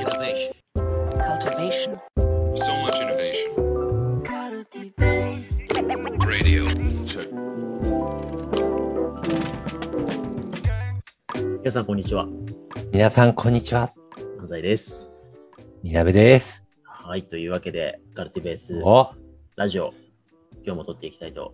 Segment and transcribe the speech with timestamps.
[0.00, 0.54] Innovation.
[1.28, 2.00] cultivation,
[2.54, 3.52] So much innovation.
[6.26, 6.64] Radio.
[7.04, 7.28] Check.
[11.58, 12.26] 皆さん、こんにちは。
[12.90, 13.92] 皆さん、こんにちは。
[14.38, 15.10] 安西です。
[15.82, 16.64] みなべです。
[16.84, 19.10] はい、というわけで、カルティベースお
[19.56, 19.92] ラジオ、
[20.64, 21.52] 今日も撮っていきたいと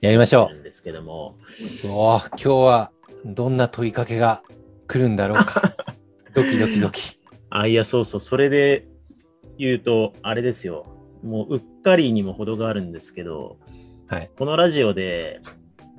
[0.00, 1.36] やりましょ思うんですけども、
[1.84, 1.88] う。
[1.90, 2.92] お今日は
[3.24, 4.42] どんな問いかけが
[4.88, 5.76] 来るんだろうか。
[6.34, 7.21] ドキドキドキ。
[7.60, 8.86] あ、いや、そうそう、それで
[9.58, 10.86] 言うと、あれですよ。
[11.22, 13.58] もう、うっかりにも程があるんですけど、
[14.06, 14.30] はい。
[14.36, 15.40] このラジオで、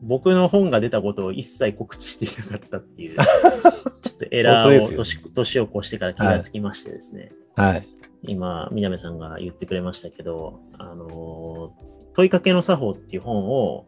[0.02, 3.18] 僕の本が出たことを一切告知していなかったっていう、
[4.02, 7.88] ちょっとエラーを年年を越してから気がつきましてですね、はい。
[8.24, 13.88] 今、みなべさんが言ってくれましたけど、あのー問いかけの作法っていう本を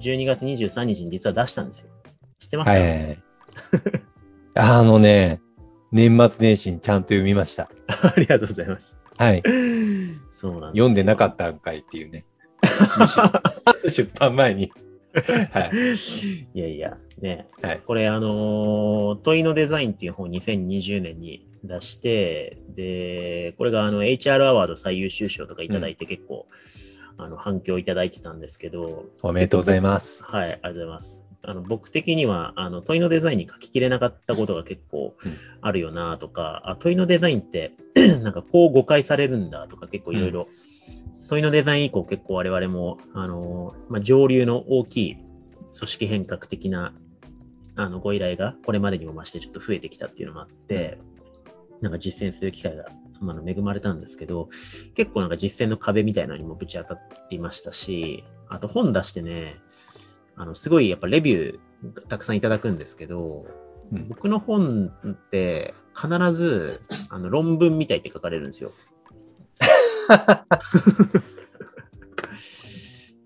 [0.00, 1.90] 12月23日に実は出したんですよ。
[2.38, 3.22] 知ってました、はい。
[4.56, 5.40] あのね、
[5.94, 7.70] 年末年始にちゃんと読みました。
[7.86, 8.96] ありがとうございます。
[9.16, 9.42] はい。
[10.32, 11.34] そうなんです読んでなかた。
[11.34, 12.24] ったんかいっていうね。
[13.86, 14.72] 出版前に。
[15.52, 15.94] はい。
[16.52, 17.46] いやいや、ね。
[17.62, 26.48] はいこれ、あのー問いのデザインっていう本を2020年に出して、で、これがあの HR アワード最優秀賞とかいただいて結構、
[27.18, 30.24] あの反響いただいてたんですけど、おめでとうございます。
[30.24, 31.23] はい、ありがとうございます。
[31.46, 35.36] あの僕的にはあの問いのデザインに書ききれなかったことが結構うん。
[35.64, 37.72] あるよなとか、あ問いのデザインって
[38.22, 40.46] なんかこう誤解されるんだとか結構いろいろ、
[41.30, 46.92] 問いのデザイン以降結構我々もあの、まあ、上流の大きい組織変革的な
[47.76, 50.98] あのご依頼がこれまでにも増してちょっと増えてきたっていうのもあって、
[51.80, 52.84] なんか実践する機会が
[53.22, 54.50] あの恵まれたんですけど、
[54.94, 59.56] 結構なんか実践の壁みたいなのにもぶち当たっていましたし、あと本出してね、
[60.36, 63.46] あの、すごいやっぱレビューたくさんいただくんですけど、
[63.92, 68.70] うん僕の本って必ずあの論文みたいって書かれるんですよ。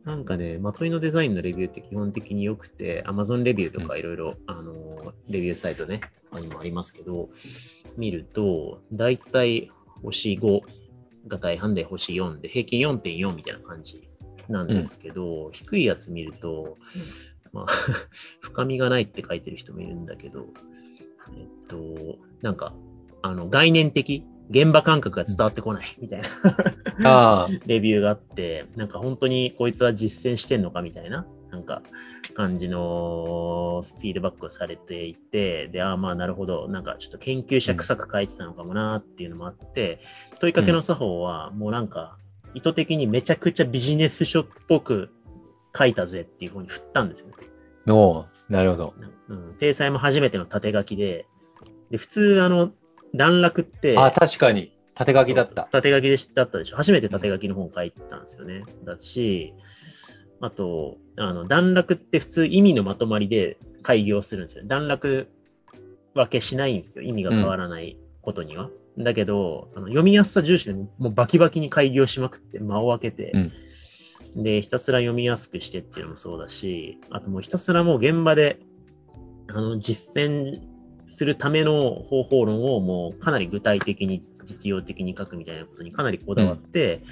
[0.04, 4.74] なんかね、まといのデザインのレビューって基本的に良くて、Amazon レビューとかいろいろ、あの、
[5.28, 6.00] レビューサイトね、
[6.30, 7.28] 他にもありますけど、
[7.98, 9.70] 見ると、だいたい
[10.02, 10.60] 星5
[11.28, 14.08] が大半で星4で、平均4.4みたいな感じ
[14.48, 16.78] なんですけど、低いやつ見ると、
[17.52, 17.66] まあ、
[18.40, 20.46] 深みがないって書いてる人もいるんだけど、
[21.36, 22.74] えっと、なんか、
[23.22, 26.20] あの、概念的、現場感覚が伝わってこないみたい
[26.98, 27.48] な。
[27.66, 31.82] レビューがあって、なんか本当にこいつは実践してんのかみたいな、なんか
[32.34, 40.00] 感じのフィードバックをされていて、で、ああまあなるほど、なんかちょっと研究者臭く書いてたのかもなっていうのもあって、
[40.40, 42.16] 問いかけの作法はもうなんか
[42.54, 45.10] 意図的にめちゃくちゃビジネス書っぽく
[45.76, 47.34] 書いたぜっていうふうに振ったんですよね。
[47.88, 48.94] おうなるほど。
[49.28, 51.26] うん、体裁も初めての縦書きで、
[51.90, 52.70] で、普通あの、
[53.14, 54.72] 段落って、あ、確かに。
[54.94, 55.68] 縦書きだった。
[55.70, 56.76] 縦書きでしだったでしょ。
[56.76, 58.64] 初めて縦書きの本書いたんですよね。
[58.84, 59.54] だし、
[60.40, 64.64] あと、あの、段落って普通意味のまとまりで開業するんですよ。
[64.66, 65.28] 段落
[66.14, 67.04] 分けしないんですよ。
[67.04, 68.70] 意味が変わらないことには。
[68.98, 73.32] だけど、あの読みやすさ重視でもうバキバキに開業しまくって間を空けて、
[74.36, 78.58] で、ひたすら読みやすくしてっていうのもそうだし、あともうひたすらもう現場で、
[79.48, 80.60] あの、実践
[81.06, 87.02] するための方法論をもうかなり具体的に実用的に書くみたいなことにかなりこだわって、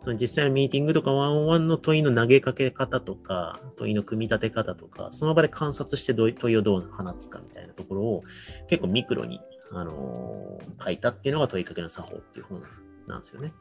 [0.00, 8.22] その実際のミーティングとかワンオンワンの問いの投げかけ方とか、問いの組み立て方とか、その場で観察してどう問いをどう放つかみたいなところを
[8.68, 9.40] 結構ミクロに、
[9.72, 12.62] あのー書いたっていうのが問いかけの作法っていう本
[13.08, 13.52] なんですよね。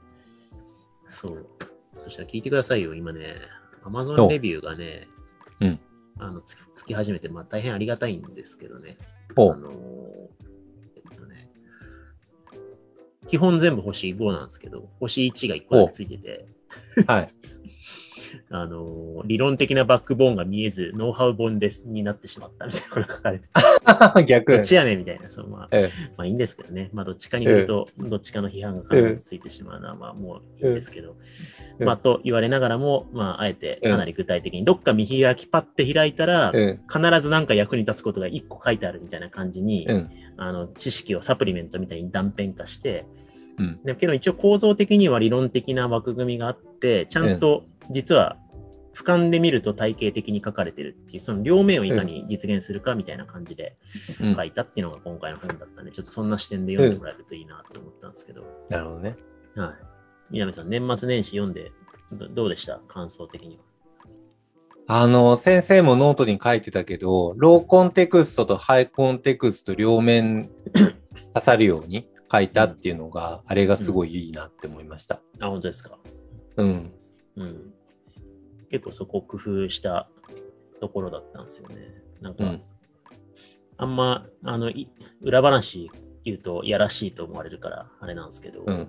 [1.07, 1.47] そう。
[2.03, 2.93] そしたら聞いてくださいよ。
[2.93, 3.37] 今ね、
[3.83, 5.07] Amazon おレビューがね、
[5.61, 5.79] うん
[6.19, 8.97] あのつきつき始めて、まあ大変ありがたいんですけどね。
[9.35, 9.73] おあのー
[10.95, 11.49] えっとね、
[13.27, 16.47] 基本全部星5なんですけど、星1が1個だけついてて、
[17.07, 17.29] はい。
[18.49, 24.51] あのー理論的なバックボーンが見えず、ノウハウ本ですになってしまったみたいなことが書かれてて、逆。
[24.53, 26.89] どっちやねんみたいな、そのまあ、えまあいいんですけどね。
[26.93, 31.15] まあどっちかに言うと、どっちかの批判が必ずついてしまうのは、まあもういいんですけど、
[31.79, 40.09] うんまあと言われながらも、まああえてうんかなり具体的に、どっか見開きパッて開いたら、え必ずなんか役に立つことが1個書いてあるみたいな感じに、うん。
[40.37, 43.05] あの、知識をサプリメントみたいに断片化して、
[43.57, 43.79] うん。
[43.83, 48.37] だけど一応構造的には理論的な枠組みがあって、ちゃんと実は
[48.93, 53.77] 俯瞰で見ると体系的に書かれてるっていう、その両面をいかに実現するかみたいな感じで
[54.21, 59.15] うん書いたっていうのが今回の本だったんで、ちょっとそんな視点で読んでもらえるといいなと思ったんですけど、なるほどね。
[59.55, 59.73] はい。
[60.31, 61.71] 南さん、年末年始読んで
[62.11, 62.79] どどうでした？
[62.87, 63.63] 感想的には。
[64.89, 70.49] あの、先生もノートに書いてたけど、ローコンテクストとハイコンテクスト両面
[71.35, 75.21] 刺さるように書いたっていうのが、あれがすごいいいなって思いました。
[75.41, 75.99] あ、本当ですか？
[76.55, 76.93] うん。
[77.37, 77.73] うん。
[78.69, 80.09] 結構そこを工夫した
[80.81, 81.75] ところだったんですよね。
[82.21, 82.61] なんか、うん。
[83.77, 84.89] あんま、あの、い
[85.21, 85.89] 裏話
[86.25, 88.87] 言うとやらしいと思われるから、あれなんですけど、うん。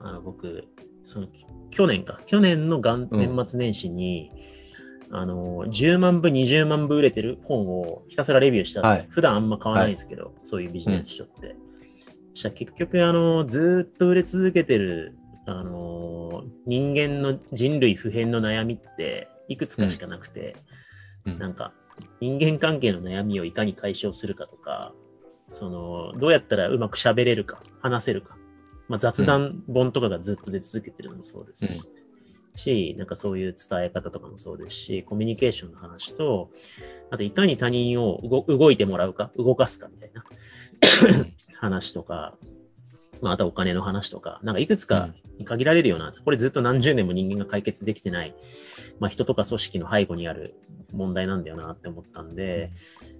[0.00, 0.64] あの僕、
[1.02, 4.30] その、き去年か、去年の元うん年末年始に、
[5.10, 11.56] あの、10万部、20万部売れてる本をひたすらレビューしたはい普段あんま買わないんですけど、そういうビジネス書って。
[12.34, 15.16] したら結局、あの、ずーっと売れ続けてる、
[15.48, 20.56] あの、人間の人類普遍の悩みって、いくつかしかなくて、
[21.24, 21.38] うん。
[21.38, 21.72] なんか、
[22.20, 24.92] 人間関係の悩みをいかに解消するかとか、
[25.50, 28.36] その、どうやったらうまく喋れるか、話せるか。
[28.88, 31.82] まあ、雑談本とかがずっと出続けてるのもそうですし、
[32.56, 36.50] しなんかそういう伝え方とかもそうですし、コミュニケーションの話と、
[37.10, 40.24] あといかに他人を動動いてもらうか、動かすかみたいな
[41.58, 42.34] 話とか、
[43.20, 48.34] まあ、あとはお金の話とか、なんかいくつかに限られるような、これずっと何十年も人間が解決できてない、
[49.00, 50.54] まあ、人とか組織の背後にある
[50.92, 52.72] 問題なんだよなって思ったんで、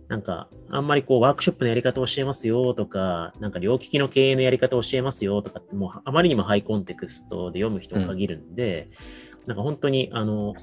[0.09, 8.89] なんか、あんまりこう、ワークショップのやり方を教えますよとか、なんか、両利きの経営のやり方を教えますよとかって、もう、あまりにもハイコンテクストで読む人を限るんで、
[9.47, 10.55] なんか本当に、あの、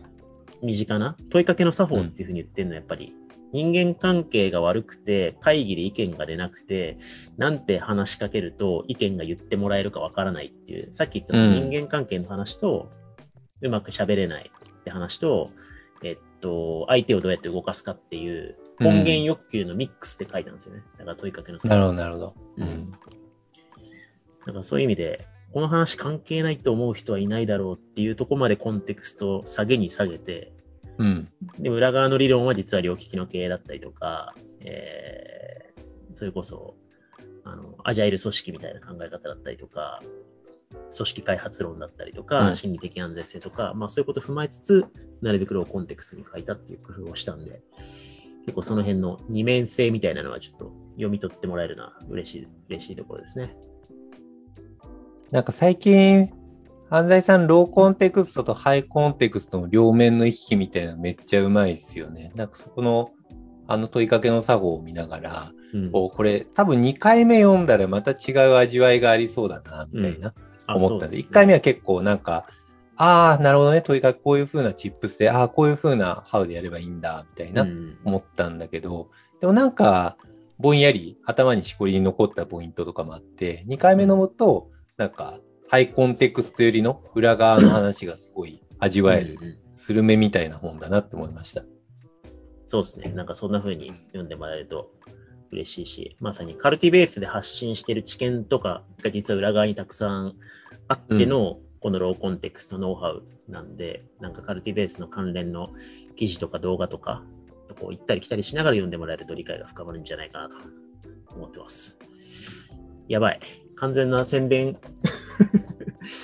[0.64, 3.14] 身近な問いかけの作法っていうふうに言ってるのは、やっぱり、
[3.56, 6.98] 人間関係が悪くて、会議で意見が出なくて、
[7.38, 12.92] なんて話しかけると意見が言ってもらえるかわからないっていう、さっき言ったその人間関係の話と、
[13.62, 15.52] うまく喋れないって話と、
[16.04, 20.82] えっと、相手をどうやって動かすかっていう、根源欲求のミックスって書いたんですよね。
[20.98, 22.34] だから問いかけのなるほど、なるほど。
[22.58, 22.92] うん。
[22.92, 22.98] だ
[24.52, 30.52] からそういう意味で、この話関係ないと思う人はいないだろうっていうところまでコンテクストを下げに下げて、
[30.98, 31.28] うん。
[31.60, 36.76] で、裏側の理論は実は両利きの経営だったりとか、えー、それこそ、
[37.44, 40.02] あの、アジャイル組織みたいな考え方だったりとか、
[40.96, 44.86] 組織開発論だったりとか、うん心理的安全性とか、まあそういうことを踏まえつつ、
[45.22, 47.62] なるべくローコンテクストに書いたっていう工夫をしたんで、
[48.46, 53.56] 結構その辺の二面性みたいなのはちょっと読み取ってもらえるのは嬉しい、嬉しいところですね。
[55.32, 56.30] なんか最近、
[56.96, 62.32] 安西さん、ローコンテクストとハイコンテクストの両面の行き来みたいなのめっちゃうまいですよね。
[62.36, 63.12] なんかそこの、
[63.68, 65.92] あの問いかけの作法を見ながら、うん。
[65.92, 70.34] これ多分2回目読んだらまた違う味わいがありそうだな、みたいな、
[70.68, 71.08] あ思った。
[71.08, 71.30] んで、そうすね。
[71.30, 72.48] 1回目は結構なんか、
[72.96, 77.98] ああ、なるほどね、問いかけこういう風なチップスで、ああ、こういう風なハウでやればいいんだ、みたいな、うん。
[78.06, 79.10] 思ったんだけど、
[79.42, 80.16] でもなんか、
[80.60, 91.64] ぼんやり頭にしこりに残ったポイントとかもあって、2回目飲むと、なんか、ハイコンテクストよりの裏側の話がすごい味わえる、うんうんスルメみたいな本だなって思いました。
[92.68, 93.12] そうですね。
[93.12, 94.92] なんかそんな風に読んでもらえると
[95.52, 100.36] 嬉しいし、まさにカルティベースで発信してる知見とかが実は裏側にたくさん
[100.88, 105.70] あっての、このローコンテクストノウハウなんで、なんかカルティベースの関連の
[106.16, 107.24] 記事とか動画とか、
[107.80, 110.56] こう行ったり来たりしながら読んでもらえると理解が深まるんじゃないかなと
[111.36, 111.98] 思ってます。
[113.10, 113.40] やばい。
[113.76, 114.78] 完全な宣伝、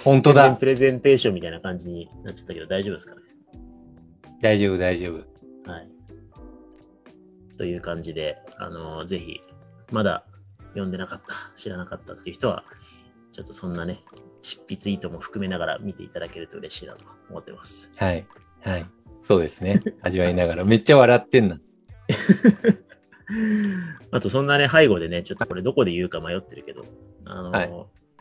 [0.03, 3.21] 本当だプレゼンテーションみたいな感じになっちゃったけど大丈夫ですかね？
[4.41, 5.71] 大丈夫、大丈夫。
[5.71, 5.87] はい。
[7.57, 9.41] という感じで、あのぜひ、
[9.91, 10.25] まだ
[10.69, 12.63] 読んでなかった、知らなかったっていう人は、
[13.31, 14.03] ちょっとそんなね、
[14.41, 17.89] 執筆意図も含めながら見ていただけると嬉しいなと思ってます。
[17.97, 18.25] はい。
[18.61, 18.85] はい。
[19.21, 19.83] そうですね。
[20.01, 20.65] 味わいながら。
[20.65, 21.59] めっちゃ笑ってんな。
[24.11, 26.83] あと、そんなね、背後でね、ちょっとこれどこで言うか迷ってるけど、
[27.25, 27.71] あのはい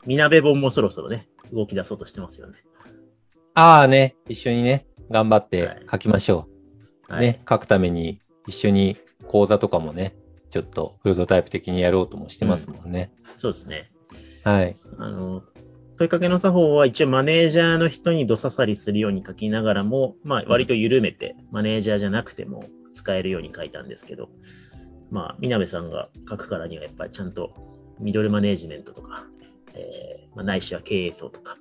[0.06, 2.58] みなべ本もそろそろね、動き出そうとしてますよね。
[3.54, 6.48] ああね、一緒にね、頑張ってはい書きましょ
[7.08, 7.12] う。
[7.12, 10.14] はい、ね、書くために一緒に講座とかもね、
[10.50, 13.12] ちょっとプロトタイプ的にやろうともしてますもんね。
[13.36, 13.90] そうですね。
[14.44, 14.76] はい。
[14.98, 15.42] あの、
[15.96, 22.64] 問いかけの作法は一応マネージャーの人にど刺さりするように書きながらも、まあ割と緩めて、マネージャーじゃなくても
[22.94, 24.30] 使えるように書いたんですけど、
[25.10, 27.52] まあ、みなべさんが書くからにはやっぱりちゃんと
[27.98, 29.26] ミドルマネージメントとか、
[29.74, 31.56] えーまあ、ないしは経営層とか、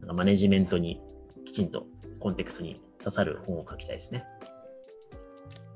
[0.00, 1.00] なんかマネジメントに
[1.44, 1.86] きちんと
[2.20, 4.24] コンテクストに刺さる本を書きたいですね。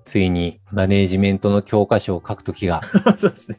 [0.05, 2.83] ついにマネージメントの教科書を書くときが。
[3.19, 3.59] そうですね。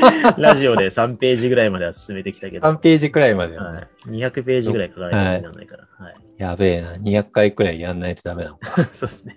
[0.38, 6.14] ラジオで3ページぐらいまでは進めてきたけど、3ページくらいまではね、はい、200ページぐらい書かないとなんないから、はい。
[6.36, 8.84] やべえな、200回くらいやんないとダメなのか。
[8.92, 9.36] そうですね。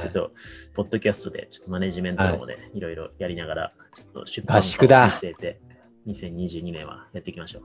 [0.00, 0.30] ちょっと、
[0.74, 2.80] ポッドキャストで、ちょっとマネジメントもね、い。
[2.80, 5.60] ろいろやりながら、ちょっと出版を見据えて、
[6.08, 7.62] 2022年はやっていきましょう。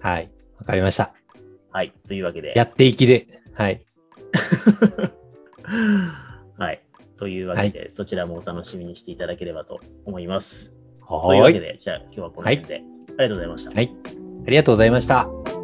[0.00, 0.30] はい。
[0.58, 1.12] わかりました。
[1.72, 1.92] はい。
[2.06, 3.26] というわけで、やっていきで。
[3.54, 3.82] はい。
[6.58, 6.82] はい。
[7.16, 10.72] というわけで、そちらもお楽しみにしていただければと思います。
[11.08, 11.36] とい。
[11.36, 13.70] いうわけで、じゃあ今日はこの辺で、ありがとうありがとうございました。
[13.70, 13.90] はい。
[14.46, 15.59] ありがとうございました。